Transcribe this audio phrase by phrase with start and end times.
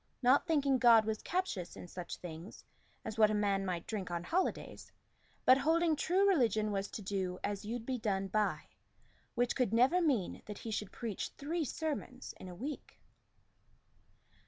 [0.23, 2.65] Not thinking God was captious in such things
[3.05, 4.91] As what a man might drink on holidays,
[5.45, 8.61] But holding true religion was to do As you'd be done by
[9.35, 12.99] which could never mean That he should preach three sermons in a week.